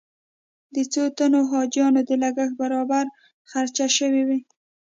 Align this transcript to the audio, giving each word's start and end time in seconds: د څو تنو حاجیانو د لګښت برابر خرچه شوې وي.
د 0.75 0.77
څو 0.93 1.03
تنو 1.17 1.41
حاجیانو 1.51 2.01
د 2.09 2.11
لګښت 2.23 2.53
برابر 2.61 3.05
خرچه 3.51 3.87
شوې 3.97 4.23
وي. 4.27 4.39